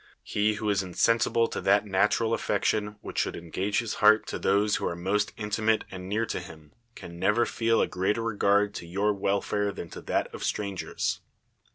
Re 0.33 0.53
v\ 0.53 0.55
ho 0.55 0.67
is 0.69 0.81
insensible 0.81 1.47
to 1.49 1.61
that 1.61 1.85
natural 1.85 2.33
affection 2.33 2.95
which 3.01 3.19
should 3.19 3.35
engage 3.35 3.77
his 3.77 3.93
heart 4.01 4.25
to 4.29 4.39
thr 4.39 4.63
se 4.67 4.79
who 4.79 4.87
are 4.87 4.95
most 4.95 5.31
intimate 5.37 5.83
and 5.91 6.09
near 6.09 6.25
to 6.25 6.39
him 6.39 6.71
can 6.95 7.19
never 7.19 7.45
feel 7.45 7.81
a 7.83 7.87
greater 7.87 8.23
regard 8.23 8.73
to 8.73 8.87
your 8.87 9.13
welfare 9.13 9.71
than 9.71 9.91
to 9.91 10.01
th 10.01 10.23
t 10.23 10.29
of 10.33 10.43
strangers. 10.43 11.19